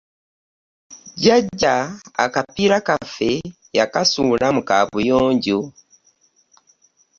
Jjajja 1.17 1.75
akapiira 2.25 2.77
kaffe 2.87 3.31
yakasuula 3.77 4.47
mu 4.55 4.61
kaabuyonjo. 4.67 5.59